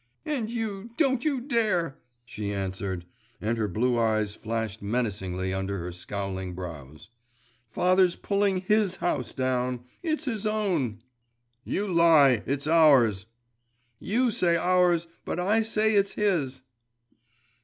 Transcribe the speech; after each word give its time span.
'And 0.25 0.49
you 0.49 0.89
don't 0.97 1.23
you 1.23 1.39
dare!' 1.39 1.99
she 2.25 2.51
answered; 2.51 3.05
and 3.39 3.55
her 3.59 3.67
blue 3.67 3.99
eyes 3.99 4.33
flashed 4.33 4.81
menacingly 4.81 5.53
under 5.53 5.77
her 5.77 5.91
scowling 5.91 6.55
brows. 6.55 7.11
'Father's 7.69 8.15
pulling 8.15 8.61
his 8.61 8.95
house 8.95 9.31
down. 9.31 9.81
It's 10.01 10.25
his 10.25 10.47
own.' 10.47 11.03
'You 11.63 11.87
lie: 11.87 12.41
it's 12.47 12.65
ours!' 12.65 13.27
'You 13.99 14.31
say 14.31 14.57
ours; 14.57 15.05
but 15.23 15.39
I 15.39 15.61
say 15.61 15.93
it's 15.93 16.13
his. 16.13 16.63